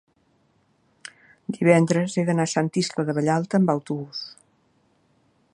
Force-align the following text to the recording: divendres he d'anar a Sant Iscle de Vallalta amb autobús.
divendres 1.59 2.17
he 2.21 2.25
d'anar 2.31 2.47
a 2.49 2.53
Sant 2.57 2.73
Iscle 2.85 3.07
de 3.11 3.17
Vallalta 3.19 3.61
amb 3.61 3.75
autobús. 3.77 4.25